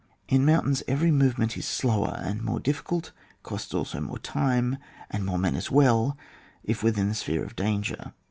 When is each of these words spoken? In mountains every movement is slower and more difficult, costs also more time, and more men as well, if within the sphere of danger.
In 0.27 0.43
mountains 0.47 0.81
every 0.87 1.11
movement 1.11 1.55
is 1.55 1.67
slower 1.67 2.19
and 2.23 2.41
more 2.41 2.59
difficult, 2.59 3.11
costs 3.43 3.71
also 3.71 4.01
more 4.01 4.17
time, 4.17 4.77
and 5.11 5.23
more 5.23 5.37
men 5.37 5.55
as 5.55 5.69
well, 5.69 6.17
if 6.63 6.81
within 6.81 7.07
the 7.09 7.13
sphere 7.13 7.43
of 7.43 7.55
danger. 7.55 8.11